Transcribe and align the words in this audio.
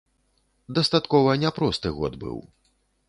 Дастаткова 0.77 1.35
няпросты 1.43 1.93
год 1.99 2.13
быў. 2.25 2.37